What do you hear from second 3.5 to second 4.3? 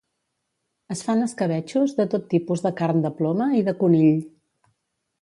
i de conill